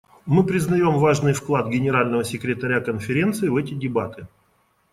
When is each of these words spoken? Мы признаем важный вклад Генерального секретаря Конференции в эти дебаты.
Мы 0.25 0.43
признаем 0.43 0.97
важный 0.97 1.31
вклад 1.33 1.67
Генерального 1.67 2.23
секретаря 2.23 2.81
Конференции 2.81 3.49
в 3.49 3.55
эти 3.55 3.75
дебаты. 3.75 4.25